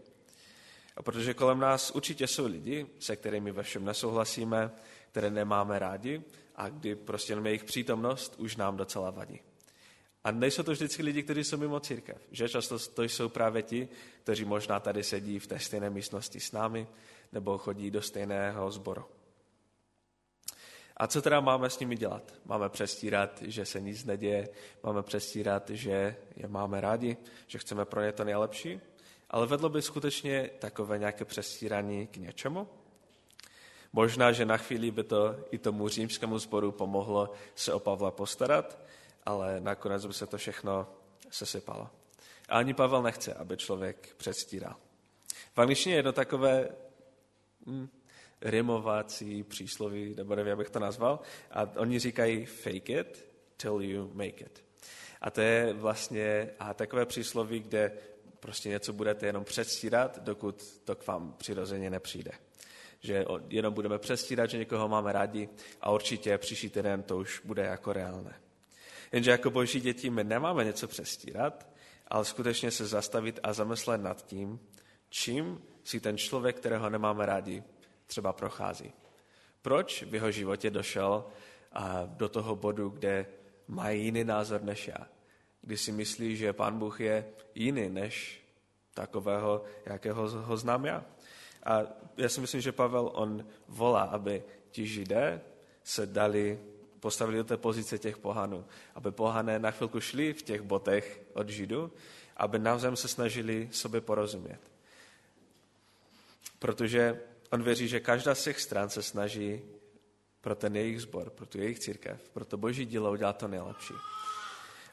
A 0.97 1.03
protože 1.03 1.35
kolem 1.35 1.59
nás 1.61 1.91
určitě 1.91 2.27
jsou 2.27 2.47
lidi, 2.47 2.87
se 2.99 3.17
kterými 3.17 3.53
ve 3.53 3.63
všem 3.63 3.85
nesouhlasíme, 3.85 4.71
které 5.11 5.31
nemáme 5.31 5.79
rádi 5.79 6.23
a 6.57 6.69
kdy 6.69 6.95
prostě 6.95 7.33
jenom 7.33 7.47
jejich 7.47 7.65
přítomnost 7.65 8.35
už 8.39 8.57
nám 8.57 8.77
docela 8.77 9.11
vadí. 9.11 9.41
A 10.25 10.31
nejsou 10.31 10.63
to 10.63 10.73
vždycky 10.73 11.03
lidi, 11.03 11.23
kteří 11.23 11.45
jsou 11.45 11.57
mimo 11.57 11.81
církev. 11.81 12.17
Že 12.31 12.49
často 12.49 12.79
to 12.79 13.03
jsou 13.03 13.29
právě 13.29 13.63
ti, 13.63 13.89
kteří 14.23 14.45
možná 14.45 14.81
tady 14.81 15.03
sedí 15.03 15.39
v 15.39 15.47
té 15.47 15.59
stejné 15.59 15.91
místnosti 15.91 16.41
s 16.41 16.53
námi 16.53 16.87
nebo 17.33 17.59
chodí 17.59 17.91
do 17.91 18.03
stejného 18.03 18.71
sboru. 18.71 19.05
A 21.00 21.07
co 21.07 21.23
teda 21.23 21.40
máme 21.40 21.71
s 21.71 21.78
nimi 21.78 21.97
dělat? 21.97 22.33
Máme 22.45 22.69
přestírat, 22.69 23.42
že 23.42 23.64
se 23.64 23.80
nic 23.80 24.04
neděje, 24.04 24.49
máme 24.83 25.02
přestírat, 25.02 25.71
že 25.71 26.16
je 26.37 26.49
máme 26.49 26.80
rádi, 26.80 27.16
že 27.47 27.59
chceme 27.59 27.85
pro 27.85 28.02
ně 28.02 28.12
to 28.12 28.25
nejlepší, 28.25 28.80
ale 29.30 29.47
vedlo 29.47 29.69
by 29.69 29.83
skutečně 29.83 30.50
takové 30.59 30.99
nějaké 30.99 31.25
přestírání 31.25 32.07
k 32.07 32.16
něčemu? 32.16 32.69
Možná, 33.92 34.33
že 34.33 34.45
na 34.45 34.57
chvíli 34.57 34.90
by 34.90 35.04
to 35.04 35.37
i 35.50 35.59
tomu 35.59 35.88
římskému 35.88 36.38
sboru 36.38 36.73
pomohlo 36.73 37.33
se 37.54 37.73
o 37.73 37.80
Pavla 37.80 38.11
postarat, 38.11 38.78
ale 39.26 39.61
nakonec 39.61 40.07
by 40.07 40.12
se 40.12 40.26
to 40.26 40.38
všechno 40.38 40.87
sesypalo. 41.30 41.88
A 42.49 42.59
ani 42.59 42.75
Pavel 42.75 43.02
nechce, 43.02 43.35
aby 43.35 43.57
člověk 43.57 44.14
předstíral. 44.16 44.76
V 45.54 45.59
angličtině 45.59 45.95
je 45.95 45.99
jedno 45.99 46.12
takové 46.12 46.69
hm, 47.66 47.88
rimovací 48.42 49.42
přísloví, 49.42 50.14
nebo 50.16 50.35
nevím, 50.35 50.49
jak 50.49 50.59
bych 50.59 50.70
to 50.70 50.78
nazval, 50.78 51.20
a 51.50 51.66
oni 51.76 51.99
říkají 51.99 52.47
fake 52.47 52.90
it 52.90 53.30
till 53.56 53.82
you 53.82 54.11
make 54.14 54.44
it. 54.44 54.64
A 55.20 55.30
to 55.30 55.40
je 55.40 55.73
vlastně 55.73 56.50
a 56.59 56.75
takové 56.75 57.06
přísloví, 57.06 57.61
kde 57.61 57.92
prostě 58.40 58.68
něco 58.68 58.92
budete 58.92 59.26
jenom 59.26 59.44
předstírat, 59.44 60.18
dokud 60.18 60.80
to 60.85 60.97
k 60.97 61.06
vám 61.06 61.35
přirozeně 61.38 61.90
nepřijde. 61.90 62.30
Že 63.00 63.25
jenom 63.49 63.75
budeme 63.75 63.99
předstírat, 63.99 64.50
že 64.50 64.59
někoho 64.59 64.88
máme 64.88 65.12
rádi 65.12 65.49
a 65.80 65.90
určitě 65.90 66.38
příští 66.38 66.68
týden 66.68 67.02
to 67.02 67.16
už 67.18 67.40
bude 67.44 67.62
jako 67.62 67.92
reálné. 67.92 68.40
Jenže 69.12 69.30
jako 69.30 69.50
boží 69.50 69.80
děti 69.80 70.11
my 70.11 70.25
nemáme 70.25 70.64
něco 70.64 70.88
přestírat, 70.88 71.68
ale 72.09 72.25
skutečně 72.25 72.70
se 72.70 72.87
zastavit 72.87 73.40
a 73.42 73.52
zamyslet 73.52 74.00
nad 74.00 74.26
tím, 74.26 74.61
čím 75.09 75.62
si 75.85 76.00
ten 76.00 76.18
člověk, 76.18 76.56
kterého 76.56 76.90
nemáme 76.90 77.26
rádi, 77.26 77.62
třeba 78.11 78.33
prochází. 78.33 78.93
Proč 79.62 80.02
v 80.02 80.14
jeho 80.14 80.31
životě 80.31 80.71
došel 80.71 81.25
do 82.07 82.29
toho 82.29 82.57
bodu, 82.57 82.88
kde 82.88 83.26
má 83.69 83.90
jiný 83.90 84.25
názor 84.25 84.62
než 84.62 84.88
já? 84.88 85.07
Kdy 85.62 85.76
si 85.76 85.93
myslí, 85.93 86.37
že 86.37 86.52
pán 86.52 86.79
Bůh 86.79 87.00
je 87.00 87.26
jiný 87.55 87.88
než 87.88 88.43
takového, 88.95 89.64
jakého 89.87 90.29
ho 90.29 90.57
znám 90.57 90.85
já. 90.85 91.05
A 91.62 91.83
já 92.17 92.29
si 92.29 92.40
myslím, 92.40 92.61
že 92.61 92.73
Pavel, 92.73 93.11
on 93.14 93.47
volá, 93.69 94.02
aby 94.02 94.43
ti 94.71 94.87
židé 94.87 95.40
se 95.85 96.07
dali, 96.07 96.59
postavili 97.00 97.38
do 97.38 97.45
té 97.45 97.57
pozice 97.57 97.99
těch 97.99 98.19
pohanů. 98.19 98.67
Aby 98.95 99.11
pohané 99.11 99.59
na 99.59 99.71
chvilku 99.71 100.00
šli 100.00 100.33
v 100.33 100.43
těch 100.43 100.62
botech 100.62 101.23
od 101.33 101.49
židu, 101.49 101.93
aby 102.37 102.59
navzájem 102.59 102.97
se 102.97 103.09
snažili 103.09 103.69
sobě 103.73 104.00
porozumět. 104.00 104.61
Protože 106.59 107.21
on 107.50 107.62
věří, 107.62 107.88
že 107.88 108.00
každá 108.00 108.35
z 108.35 108.45
těch 108.45 108.61
stran 108.61 108.90
se 108.90 109.02
snaží 109.02 109.62
pro 110.40 110.54
ten 110.54 110.76
jejich 110.76 111.02
zbor, 111.02 111.30
pro 111.30 111.47
tu 111.47 111.59
jejich 111.59 111.78
církev, 111.78 112.28
pro 112.28 112.45
to 112.45 112.57
boží 112.57 112.87
dílo 112.87 113.12
udělat 113.12 113.37
to 113.37 113.49
nejlepší. 113.49 113.95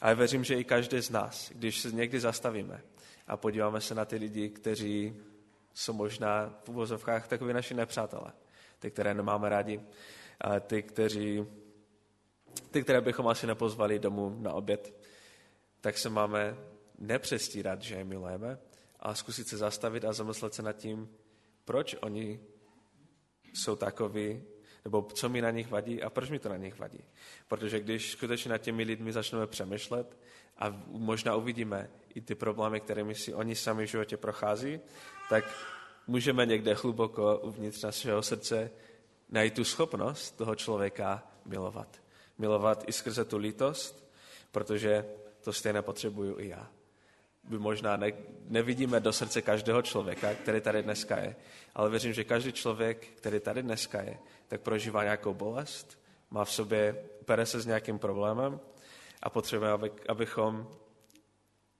A 0.02 0.10
já 0.10 0.14
věřím, 0.16 0.44
že 0.44 0.56
i 0.56 0.64
každý 0.64 1.02
z 1.02 1.10
nás, 1.10 1.52
když 1.56 1.80
se 1.82 1.92
někdy 1.92 2.20
zastavíme 2.20 2.82
a 3.28 3.38
podíváme 3.38 3.82
se 3.82 3.96
na 3.96 4.06
ty 4.06 4.16
lidi, 4.16 4.50
kteří 4.50 5.16
jsou 5.74 5.94
možná 5.94 6.60
v 6.66 6.70
uvozovkách 6.70 7.28
takový 7.28 7.54
naši 7.54 7.74
nepřátelé, 7.74 8.32
ty, 8.80 8.92
které 8.92 9.14
nemáme 9.14 9.50
rádi, 9.50 9.82
a 10.42 10.60
ty, 10.60 10.84
kteří, 10.84 11.46
ty, 12.72 12.84
které 12.84 13.02
bychom 13.02 13.28
asi 13.28 13.48
nepozvali 13.48 14.00
domů 14.00 14.38
na 14.40 14.54
oběd, 14.54 14.94
tak 15.82 15.98
se 15.98 16.10
máme 16.10 16.58
nepřestírat, 17.00 17.82
že 17.82 17.96
je 17.96 18.04
milujeme, 18.04 18.58
a 19.00 19.16
zkusit 19.16 19.48
se 19.48 19.58
zastavit 19.58 20.06
a 20.06 20.14
zamyslet 20.14 20.54
se 20.54 20.62
nad 20.62 20.74
tím, 20.74 21.10
proč 21.68 21.96
oni 22.02 22.40
jsou 23.54 23.76
takoví, 23.76 24.44
nebo 24.86 25.02
co 25.14 25.30
mi 25.30 25.42
na 25.42 25.52
nich 25.52 25.72
vadí 25.72 26.04
a 26.04 26.10
proč 26.10 26.30
mi 26.30 26.40
to 26.40 26.50
na 26.50 26.58
nich 26.58 26.80
vadí. 26.80 27.04
Protože 27.48 27.80
když 27.80 28.12
skutečně 28.12 28.52
nad 28.52 28.58
těmi 28.58 28.84
lidmi 28.84 29.14
začneme 29.14 29.48
přemýšlet 29.48 30.18
a 30.58 30.82
možná 30.88 31.36
uvidíme 31.36 31.90
i 32.16 32.22
ty 32.22 32.36
problémy, 32.36 32.80
kterými 32.80 33.16
si 33.16 33.34
oni 33.34 33.56
sami 33.56 33.86
v 33.86 33.90
životě 33.90 34.18
prochází, 34.18 34.80
tak 35.30 35.44
můžeme 36.08 36.46
někde 36.46 36.74
hluboko 36.74 37.38
uvnitř 37.38 37.84
našeho 37.84 38.24
srdce 38.24 38.72
najít 39.30 39.54
tu 39.54 39.64
schopnost 39.64 40.32
toho 40.32 40.56
člověka 40.56 41.24
milovat. 41.46 42.02
Milovat 42.38 42.84
i 42.88 42.92
skrze 42.92 43.26
tu 43.26 43.38
lítost, 43.38 44.12
protože 44.52 45.06
to 45.42 45.54
stejně 45.54 45.82
potřebuju 45.82 46.40
i 46.40 46.48
já 46.48 46.77
by 47.48 47.58
možná 47.58 47.98
ne, 47.98 48.12
nevidíme 48.48 49.00
do 49.00 49.14
srdce 49.14 49.42
každého 49.42 49.82
člověka, 49.82 50.34
který 50.34 50.62
tady 50.62 50.84
dneska 50.84 51.18
je, 51.18 51.36
ale 51.76 51.90
věřím, 51.90 52.14
že 52.14 52.24
každý 52.24 52.52
člověk, 52.52 53.08
který 53.08 53.40
tady 53.40 53.64
dneska 53.64 54.02
je, 54.02 54.18
tak 54.48 54.62
prožívá 54.62 55.04
nějakou 55.04 55.34
bolest, 55.34 56.00
má 56.30 56.46
v 56.46 56.52
sobě, 56.52 57.06
pere 57.26 57.46
se 57.46 57.60
s 57.60 57.66
nějakým 57.66 58.00
problémem 58.00 58.60
a 59.24 59.30
potřebujeme, 59.30 59.74
aby, 59.74 59.92
abychom 60.10 60.68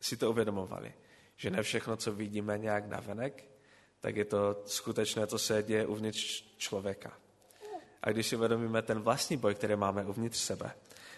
si 0.02 0.18
to 0.18 0.30
uvědomovali, 0.30 0.94
že 1.36 1.50
ne 1.50 1.64
všechno, 1.64 1.98
co 1.98 2.12
vidíme 2.12 2.58
nějak 2.58 2.88
navenek, 2.88 3.44
tak 4.00 4.16
je 4.16 4.26
to 4.26 4.62
skutečné, 4.66 5.28
co 5.28 5.40
se 5.40 5.64
děje 5.64 5.86
uvnitř 5.86 6.46
člověka. 6.58 7.14
A 8.02 8.12
když 8.12 8.28
si 8.28 8.36
uvědomíme 8.36 8.82
ten 8.82 9.00
vlastní 9.00 9.38
boj, 9.38 9.56
který 9.56 9.76
máme 9.76 10.06
uvnitř 10.06 10.38
sebe, 10.38 10.72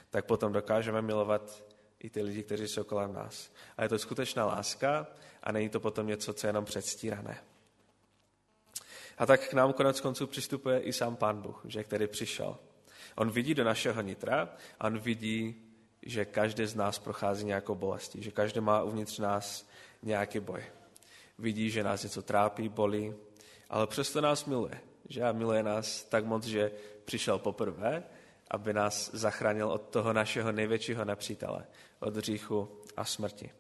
tak 0.10 0.26
potom 0.26 0.54
dokážeme 0.54 1.02
milovat 1.02 1.64
i 2.00 2.10
ty 2.10 2.22
lidi, 2.22 2.44
kteří 2.44 2.68
jsou 2.68 2.84
kolem 2.84 3.14
nás. 3.14 3.52
A 3.78 3.84
je 3.84 3.90
to 3.90 4.00
skutečná 4.00 4.46
láska 4.46 5.08
a 5.44 5.52
není 5.52 5.70
to 5.70 5.80
potom 5.80 6.08
něco, 6.08 6.34
co 6.34 6.48
je 6.48 6.50
jenom 6.50 6.66
předstírané. 6.66 7.44
A 9.18 9.26
tak 9.26 9.50
k 9.50 9.54
nám 9.54 9.74
konec 9.74 10.02
konců 10.02 10.28
přistupuje 10.28 10.80
i 10.80 10.94
sám 10.94 11.16
Pán 11.16 11.42
Bůh, 11.42 11.62
že 11.66 11.84
který 11.84 12.08
přišel. 12.08 12.58
On 13.16 13.32
vidí 13.32 13.54
do 13.54 13.64
našeho 13.64 14.02
nitra 14.02 14.50
a 14.80 14.88
on 14.88 15.00
vidí, 15.00 15.56
že 16.02 16.26
každý 16.26 16.66
z 16.66 16.76
nás 16.76 17.00
prochází 17.00 17.46
nějakou 17.46 17.76
bolestí, 17.76 18.24
že 18.24 18.32
každý 18.32 18.60
má 18.60 18.84
uvnitř 18.84 19.20
nás 19.20 19.68
nějaký 20.04 20.40
boj. 20.40 20.64
Vidí, 21.40 21.70
že 21.70 21.84
nás 21.84 22.04
něco 22.04 22.22
trápí, 22.22 22.70
bolí, 22.70 23.14
ale 23.70 23.88
přesto 23.88 24.22
nás 24.22 24.46
miluje. 24.46 24.82
Že 25.10 25.24
a 25.24 25.32
miluje 25.32 25.64
nás 25.64 26.04
tak 26.04 26.26
moc, 26.26 26.44
že 26.44 26.72
přišel 27.06 27.40
poprvé 27.40 28.04
aby 28.52 28.74
nás 28.74 29.10
zachránil 29.14 29.72
od 29.72 29.82
toho 29.82 30.14
našeho 30.14 30.52
největšího 30.52 31.06
nepřítele, 31.06 31.68
od 32.00 32.16
hříchu 32.16 32.82
a 32.98 33.06
smrti. 33.06 33.52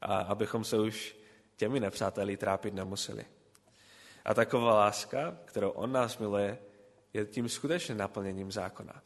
A 0.00 0.16
abychom 0.16 0.64
se 0.64 0.78
už 0.78 1.16
těmi 1.56 1.80
nepřáteli 1.80 2.36
trápit 2.36 2.74
nemuseli. 2.74 3.24
A 4.24 4.34
taková 4.34 4.74
láska, 4.74 5.38
kterou 5.44 5.70
on 5.70 5.92
nás 5.92 6.18
miluje, 6.18 6.58
je 7.12 7.26
tím 7.26 7.48
skutečným 7.48 7.98
naplněním 7.98 8.52
zákona. 8.52 9.02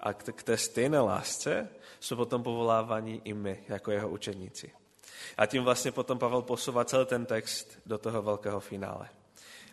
A 0.00 0.12
k 0.12 0.42
té 0.42 0.56
stejné 0.56 1.00
lásce 1.00 1.68
jsou 2.00 2.16
potom 2.16 2.42
povolávaní 2.42 3.22
i 3.24 3.34
my, 3.34 3.64
jako 3.68 3.90
jeho 3.90 4.08
učeníci. 4.08 4.72
A 5.36 5.46
tím 5.46 5.64
vlastně 5.64 5.92
potom 5.92 6.18
Pavel 6.18 6.42
posouvá 6.42 6.84
celý 6.84 7.06
ten 7.06 7.26
text 7.26 7.78
do 7.86 7.98
toho 7.98 8.22
velkého 8.22 8.60
finále. 8.60 9.08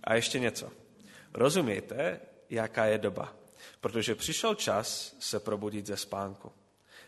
A 0.03 0.13
ještě 0.13 0.39
něco. 0.39 0.69
Rozumějte, 1.33 2.19
jaká 2.49 2.85
je 2.85 2.97
doba 2.97 3.40
protože 3.81 4.15
přišel 4.15 4.55
čas 4.55 5.15
se 5.19 5.39
probudit 5.39 5.87
ze 5.87 5.97
spánku. 5.97 6.51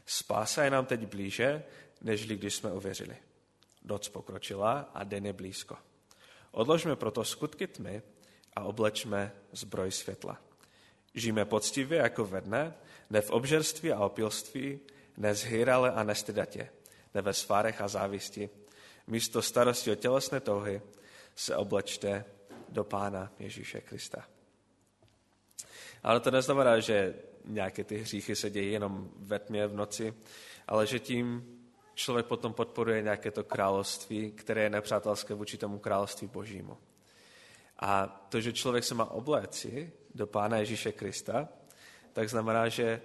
Spása 0.06 0.64
je 0.64 0.70
nám 0.70 0.86
teď 0.86 1.06
blíže, 1.08 1.64
než 2.02 2.28
když 2.28 2.56
jsme 2.56 2.72
uvěřili. 2.72 3.18
Noc 3.84 4.10
pokročila 4.10 4.90
a 4.94 5.04
den 5.04 5.26
je 5.26 5.34
blízko. 5.34 5.78
Odložme 6.52 6.96
proto 6.96 7.24
skutky 7.24 7.68
tmy 7.68 8.02
a 8.54 8.64
oblečme 8.64 9.32
zbroj 9.52 9.92
světla. 9.92 10.42
Žijeme 11.14 11.46
poctivě 11.46 11.98
jako 11.98 12.26
ve 12.26 12.42
dne, 12.42 12.74
ne 13.10 13.22
v 13.22 13.30
obžerství 13.30 13.92
a 13.92 14.06
opilství, 14.06 14.80
ne 15.18 15.36
zhýrale 15.36 15.92
a 15.92 16.04
nestydatě, 16.04 16.70
ne 17.14 17.22
ve 17.22 17.34
svárech 17.34 17.82
a 17.82 17.88
závisti. 17.88 18.50
Místo 19.08 19.42
starosti 19.42 19.92
o 19.92 19.96
tělesné 19.96 20.40
touhy 20.40 20.82
se 21.36 21.56
oblečte 21.56 22.26
do 22.70 22.84
Pána 22.84 23.32
Ježíše 23.40 23.82
Krista. 23.82 24.28
Ale 26.04 26.20
to 26.20 26.32
neznamená, 26.32 26.80
že 26.80 27.16
nějaké 27.46 27.84
ty 27.84 27.98
hříchy 27.98 28.36
se 28.36 28.50
dějí 28.50 28.72
jenom 28.72 29.10
ve 29.18 29.40
tmě 29.40 29.68
v 29.68 29.76
noci, 29.76 30.14
ale 30.68 30.88
že 30.88 31.00
tím 31.00 31.60
člověk 31.96 32.26
potom 32.26 32.54
podporuje 32.54 33.02
nějaké 33.02 33.32
to 33.32 33.44
království, 33.44 34.32
které 34.32 34.64
je 34.64 34.70
nepřátelské 34.70 35.34
vůči 35.34 35.58
tomu 35.58 35.80
království 35.80 36.28
božímu. 36.28 36.78
A 37.80 38.08
to, 38.30 38.42
že 38.42 38.54
člověk 38.54 38.84
se 38.84 38.96
má 38.96 39.12
obléci 39.12 39.92
do 40.16 40.28
Pána 40.28 40.58
Ježíše 40.58 40.92
Krista, 40.92 41.50
tak 42.14 42.30
znamená, 42.30 42.70
že 42.70 43.02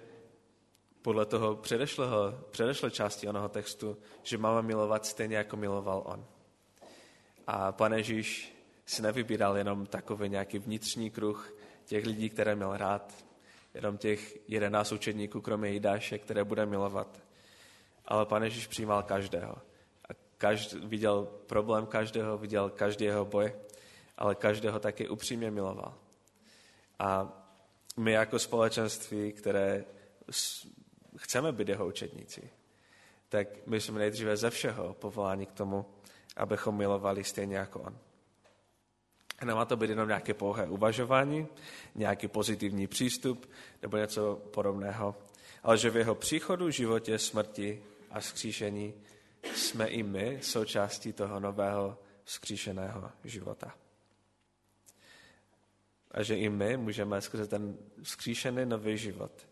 podle 1.01 1.25
toho 1.25 1.55
předešlého, 1.55 2.33
předešlé 2.51 2.91
části 2.91 3.27
onoho 3.27 3.49
textu, 3.49 3.97
že 4.23 4.37
máme 4.37 4.61
milovat 4.61 5.05
stejně, 5.05 5.37
jako 5.37 5.57
miloval 5.57 6.03
on. 6.05 6.25
A 7.47 7.71
Pane 7.71 7.97
Ježíš 7.97 8.55
si 8.85 9.01
nevybíral 9.01 9.57
jenom 9.57 9.85
takový 9.85 10.29
nějaký 10.29 10.59
vnitřní 10.59 11.09
kruh 11.09 11.53
těch 11.89 12.05
lidí, 12.05 12.29
které 12.29 12.55
měl 12.55 12.77
rád, 12.77 13.25
jenom 13.73 13.97
těch 13.97 14.49
jedenáct 14.49 14.91
učedníků, 14.91 15.41
kromě 15.41 15.69
Jidáše, 15.69 16.17
které 16.17 16.43
bude 16.43 16.65
milovat. 16.65 17.21
Ale 18.05 18.25
Pane 18.25 18.45
Ježíš 18.45 18.67
přijímal 18.67 19.03
každého. 19.03 19.55
A 20.09 20.13
každý, 20.37 20.79
viděl 20.79 21.27
problém 21.45 21.85
každého, 21.85 22.37
viděl 22.37 22.69
každý 22.69 23.05
jeho 23.05 23.25
boj, 23.25 23.53
ale 24.17 24.35
každého 24.35 24.79
taky 24.79 25.09
upřímně 25.09 25.51
miloval. 25.51 25.93
A 26.99 27.33
my 27.97 28.11
jako 28.11 28.39
společenství, 28.39 29.33
které 29.33 29.85
chceme 31.17 31.51
být 31.51 31.69
jeho 31.69 31.87
učedníci, 31.87 32.49
tak 33.29 33.47
my 33.67 33.81
jsme 33.81 33.99
nejdříve 33.99 34.37
ze 34.37 34.49
všeho 34.49 34.93
povoláni 34.93 35.45
k 35.45 35.51
tomu, 35.51 35.85
abychom 36.37 36.77
milovali 36.77 37.23
stejně 37.23 37.57
jako 37.57 37.79
on. 37.79 37.97
Nemá 39.45 39.65
to 39.65 39.77
být 39.77 39.89
jenom 39.89 40.07
nějaké 40.07 40.33
pouhé 40.33 40.67
uvažování, 40.67 41.47
nějaký 41.95 42.27
pozitivní 42.27 42.87
přístup 42.87 43.49
nebo 43.81 43.97
něco 43.97 44.35
podobného, 44.35 45.15
ale 45.63 45.77
že 45.77 45.89
v 45.89 45.97
jeho 45.97 46.15
příchodu, 46.15 46.69
životě, 46.69 47.19
smrti 47.19 47.83
a 48.11 48.21
skříšení 48.21 48.93
jsme 49.55 49.87
i 49.87 50.03
my 50.03 50.39
součástí 50.41 51.13
toho 51.13 51.39
nového 51.39 51.97
skříšeného 52.25 53.11
života. 53.23 53.75
A 56.11 56.23
že 56.23 56.35
i 56.35 56.49
my 56.49 56.77
můžeme 56.77 57.21
skrze 57.21 57.47
ten 57.47 57.77
skříšený 58.03 58.65
nový 58.65 58.97
život, 58.97 59.47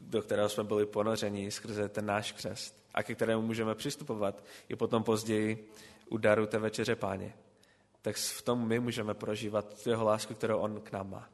do 0.00 0.22
kterého 0.22 0.48
jsme 0.48 0.64
byli 0.64 0.86
ponořeni 0.86 1.50
skrze 1.50 1.88
ten 1.88 2.06
náš 2.06 2.32
křest 2.32 2.84
a 2.94 3.02
ke 3.02 3.14
kterému 3.14 3.42
můžeme 3.42 3.74
přistupovat 3.74 4.44
i 4.68 4.76
potom 4.76 5.02
později 5.02 5.70
u 6.08 6.16
daru 6.16 6.46
té 6.46 6.58
večeře 6.58 6.96
páně, 6.96 7.34
tak 8.02 8.16
v 8.16 8.42
tom 8.42 8.68
my 8.68 8.80
můžeme 8.80 9.14
prožívat 9.14 9.86
jeho 9.86 10.04
lásku, 10.04 10.34
kterou 10.34 10.58
on 10.58 10.80
k 10.80 10.92
nám 10.92 11.10
má. 11.10 11.28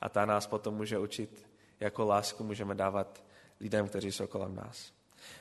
A 0.00 0.08
ta 0.08 0.24
nás 0.24 0.46
potom 0.46 0.74
může 0.74 0.98
učit, 0.98 1.50
jako 1.80 2.04
lásku 2.04 2.44
můžeme 2.44 2.74
dávat 2.74 3.24
lidem, 3.60 3.88
kteří 3.88 4.12
jsou 4.12 4.26
kolem 4.26 4.54
nás. 4.54 4.92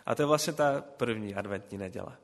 A 0.05 0.15
to 0.15 0.21
je 0.21 0.25
vlastně 0.25 0.53
ta 0.53 0.81
první 0.81 1.35
adventní 1.35 1.77
neděle. 1.77 2.17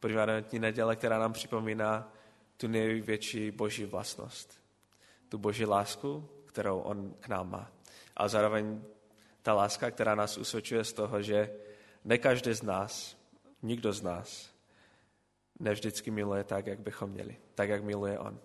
První 0.00 0.18
adventní 0.18 0.58
neděle, 0.58 0.96
která 0.96 1.18
nám 1.18 1.32
připomíná 1.32 2.12
tu 2.56 2.68
největší 2.68 3.50
boží 3.50 3.84
vlastnost. 3.84 4.60
Tu 5.28 5.38
boží 5.38 5.64
lásku, 5.64 6.28
kterou 6.46 6.78
on 6.78 7.14
k 7.20 7.28
nám 7.28 7.50
má. 7.50 7.70
A 8.16 8.28
zároveň 8.28 8.82
ta 9.42 9.54
láska, 9.54 9.90
která 9.90 10.14
nás 10.14 10.38
usvědčuje 10.38 10.84
z 10.84 10.92
toho, 10.92 11.22
že 11.22 11.50
ne 12.04 12.18
každý 12.18 12.52
z 12.52 12.62
nás, 12.62 13.16
nikdo 13.62 13.92
z 13.92 14.02
nás, 14.02 14.50
nevždycky 15.60 16.10
miluje 16.10 16.44
tak, 16.44 16.66
jak 16.66 16.80
bychom 16.80 17.10
měli, 17.10 17.36
tak, 17.54 17.68
jak 17.68 17.84
miluje 17.84 18.18
on. 18.18 18.38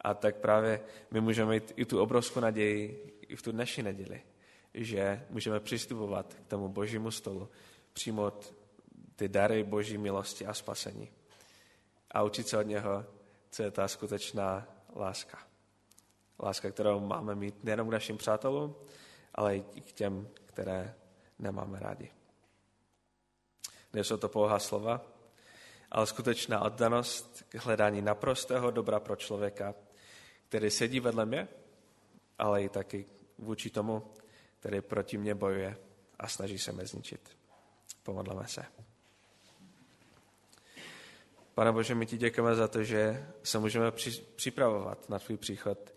A 0.00 0.14
tak 0.14 0.36
právě 0.36 0.80
my 1.10 1.20
můžeme 1.20 1.50
mít 1.50 1.72
i 1.76 1.84
tu 1.84 2.00
obrovskou 2.00 2.40
naději 2.40 3.12
i 3.28 3.36
v 3.36 3.42
tu 3.42 3.52
dnešní 3.52 3.82
neděli, 3.82 4.22
že 4.74 5.26
můžeme 5.30 5.60
přistupovat 5.60 6.34
k 6.34 6.48
tomu 6.48 6.68
božímu 6.68 7.10
stolu, 7.10 7.48
přijmout 7.92 8.54
ty 9.16 9.28
dary 9.28 9.64
boží 9.64 9.98
milosti 9.98 10.46
a 10.46 10.54
spasení 10.54 11.10
a 12.10 12.22
učit 12.22 12.48
se 12.48 12.58
od 12.58 12.62
něho, 12.62 13.06
co 13.50 13.62
je 13.62 13.70
ta 13.70 13.88
skutečná 13.88 14.68
láska. 14.96 15.38
Láska, 16.42 16.70
kterou 16.70 17.00
máme 17.00 17.34
mít 17.34 17.64
nejenom 17.64 17.88
k 17.88 17.92
našim 17.92 18.16
přátelům, 18.16 18.74
ale 19.34 19.56
i 19.56 19.80
k 19.80 19.92
těm, 19.92 20.28
které 20.46 20.94
nemáme 21.38 21.78
rádi. 21.80 22.10
Nejsou 23.92 24.16
to 24.16 24.28
pouhá 24.28 24.58
slova, 24.58 25.09
ale 25.90 26.06
skutečná 26.06 26.60
oddanost 26.60 27.44
k 27.48 27.54
hledání 27.54 28.02
naprostého 28.02 28.70
dobra 28.70 29.00
pro 29.00 29.16
člověka, 29.16 29.74
který 30.48 30.70
sedí 30.70 31.00
vedle 31.00 31.26
mě, 31.26 31.48
ale 32.38 32.62
i 32.62 32.68
taky 32.68 33.06
vůči 33.38 33.70
tomu, 33.70 34.10
který 34.60 34.80
proti 34.80 35.18
mně 35.18 35.34
bojuje 35.34 35.76
a 36.18 36.28
snaží 36.28 36.58
se 36.58 36.72
mě 36.72 36.86
zničit. 36.86 37.36
Pomodleme 38.02 38.48
se. 38.48 38.64
Pane 41.54 41.72
Bože, 41.72 41.94
my 41.94 42.06
ti 42.06 42.16
děkujeme 42.16 42.54
za 42.54 42.68
to, 42.68 42.84
že 42.84 43.28
se 43.42 43.58
můžeme 43.58 43.92
připravovat 44.36 45.08
na 45.08 45.18
tvůj 45.18 45.36
příchod 45.36 45.94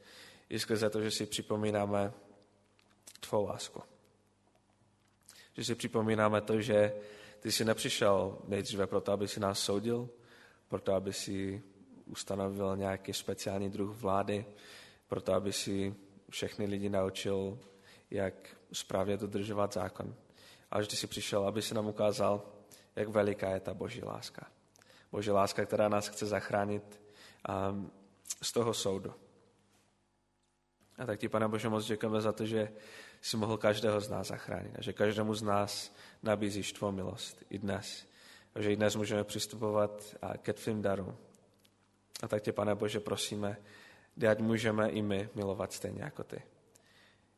i 0.49 0.59
skrze 0.59 0.89
to, 0.89 1.01
že 1.01 1.11
si 1.11 1.25
připomínáme 1.25 2.13
tvou 3.19 3.45
lásku. 3.45 3.83
Že 5.57 5.65
si 5.65 5.75
připomínáme 5.75 6.41
to, 6.41 6.61
že 6.61 6.93
ty 7.43 7.51
jsi 7.51 7.65
nepřišel 7.65 8.37
nejdříve 8.47 8.87
proto, 8.87 9.11
aby 9.11 9.27
si 9.27 9.39
nás 9.39 9.59
soudil, 9.59 10.09
proto, 10.67 10.93
aby 10.93 11.13
si 11.13 11.63
ustanovil 12.05 12.77
nějaký 12.77 13.13
speciální 13.13 13.69
druh 13.69 13.97
vlády, 13.97 14.45
proto, 15.07 15.33
aby 15.33 15.53
si 15.53 15.95
všechny 16.29 16.65
lidi 16.65 16.89
naučil, 16.89 17.59
jak 18.11 18.33
správně 18.73 19.17
dodržovat 19.17 19.73
zákon. 19.73 20.15
Ale 20.71 20.85
ty 20.85 20.95
jsi 20.95 21.07
přišel, 21.07 21.47
aby 21.47 21.61
si 21.61 21.73
nám 21.73 21.87
ukázal, 21.87 22.45
jak 22.95 23.07
veliká 23.07 23.49
je 23.49 23.59
ta 23.59 23.73
boží 23.73 24.03
láska. 24.03 24.47
Boží 25.11 25.31
láska, 25.31 25.65
která 25.65 25.89
nás 25.89 26.07
chce 26.07 26.25
zachránit 26.25 27.01
um, 27.71 27.91
z 28.41 28.51
toho 28.51 28.73
soudu. 28.73 29.13
A 30.97 31.05
tak 31.05 31.19
ti, 31.19 31.29
pane 31.29 31.47
Bože, 31.47 31.69
moc 31.69 31.85
děkujeme 31.85 32.21
za 32.21 32.31
to, 32.31 32.45
že 32.45 32.71
jsi 33.23 33.37
mohl 33.37 33.57
každého 33.57 34.01
z 34.01 34.09
nás 34.09 34.27
zachránit 34.27 34.75
a 34.75 34.81
že 34.81 34.93
každému 34.93 35.33
z 35.33 35.41
nás 35.41 35.95
nabízíš 36.23 36.73
tvou 36.73 36.91
milost 36.91 37.43
i 37.49 37.59
dnes. 37.59 38.07
A 38.55 38.61
že 38.61 38.71
i 38.71 38.75
dnes 38.75 38.95
můžeme 38.95 39.23
přistupovat 39.23 40.15
ke 40.37 40.53
tvým 40.53 40.81
darům. 40.81 41.17
A 42.23 42.27
tak 42.27 42.43
tě, 42.43 42.51
pane 42.51 42.75
Bože, 42.75 42.99
prosíme, 42.99 43.57
ať 44.29 44.39
můžeme 44.39 44.89
i 44.89 45.01
my 45.01 45.29
milovat 45.35 45.73
stejně 45.73 46.03
jako 46.03 46.23
ty. 46.23 46.41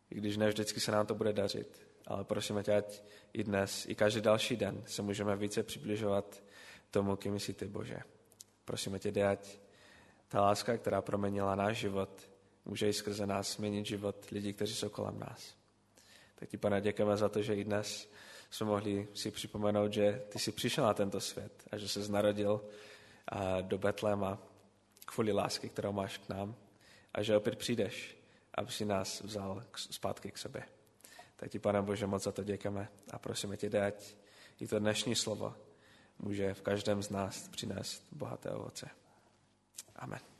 I 0.09 0.15
když 0.15 0.37
ne 0.37 0.47
vždycky 0.47 0.79
se 0.79 0.91
nám 0.91 1.05
to 1.05 1.15
bude 1.15 1.33
dařit, 1.33 1.87
ale 2.07 2.23
prosíme 2.23 2.63
tě, 2.63 2.75
ať 2.75 3.03
i 3.33 3.43
dnes, 3.43 3.85
i 3.85 3.95
každý 3.95 4.21
další 4.21 4.55
den 4.55 4.83
se 4.85 5.01
můžeme 5.01 5.35
více 5.35 5.63
přibližovat 5.63 6.43
tomu, 6.91 7.15
kým 7.15 7.39
jsi 7.39 7.53
ty, 7.53 7.67
Bože. 7.67 7.99
Prosíme 8.65 8.99
tě, 8.99 9.25
ať 9.25 9.59
ta 10.27 10.41
láska, 10.41 10.77
která 10.77 11.01
proměnila 11.01 11.55
náš 11.55 11.77
život, 11.77 12.29
může 12.65 12.89
i 12.89 12.93
skrze 12.93 13.25
nás 13.25 13.55
změnit 13.55 13.85
život 13.85 14.29
lidí, 14.31 14.53
kteří 14.53 14.75
jsou 14.75 14.89
kolem 14.89 15.19
nás. 15.19 15.55
Tak 16.35 16.49
ti, 16.49 16.57
pane, 16.57 16.81
děkujeme 16.81 17.17
za 17.17 17.29
to, 17.29 17.41
že 17.41 17.55
i 17.55 17.63
dnes 17.63 18.09
jsme 18.49 18.67
mohli 18.67 19.07
si 19.13 19.31
připomenout, 19.31 19.93
že 19.93 20.21
ty 20.29 20.39
jsi 20.39 20.51
přišel 20.51 20.83
na 20.83 20.93
tento 20.93 21.21
svět 21.21 21.63
a 21.71 21.77
že 21.77 21.87
se 21.87 22.11
narodil 22.11 22.61
do 23.61 23.77
Betléma 23.77 24.37
kvůli 25.05 25.31
lásky, 25.31 25.69
kterou 25.69 25.91
máš 25.91 26.17
k 26.17 26.29
nám 26.29 26.55
a 27.13 27.21
že 27.21 27.37
opět 27.37 27.55
přijdeš, 27.55 28.17
aby 28.53 28.71
si 28.71 28.85
nás 28.85 29.21
vzal 29.21 29.63
zpátky 29.75 30.31
k 30.31 30.37
sobě. 30.37 30.63
Tak 31.35 31.51
ti, 31.51 31.59
pane 31.59 31.81
Bože, 31.81 32.07
moc 32.07 32.23
za 32.23 32.31
to 32.31 32.43
děkujeme 32.43 32.87
a 33.11 33.19
prosíme 33.19 33.57
tě, 33.57 33.69
dať 33.69 34.15
i 34.59 34.67
to 34.67 34.79
dnešní 34.79 35.15
slovo 35.15 35.55
může 36.19 36.53
v 36.53 36.61
každém 36.61 37.03
z 37.03 37.09
nás 37.09 37.47
přinést 37.47 38.03
bohaté 38.11 38.49
ovoce. 38.49 38.89
Amen. 39.95 40.34